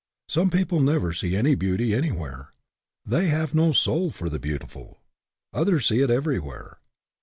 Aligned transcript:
Some 0.27 0.49
people 0.49 0.79
never 0.79 1.13
see 1.13 1.35
any 1.35 1.53
beauty 1.53 1.93
any 1.93 2.11
where. 2.11 2.53
They 3.05 3.27
have 3.27 3.53
no 3.53 3.71
soul 3.71 4.09
for 4.09 4.29
the 4.31 4.39
beautiful. 4.39 4.97
Others 5.53 5.85
see 5.89 6.01
it 6.01 6.09
everywhere. 6.09 6.79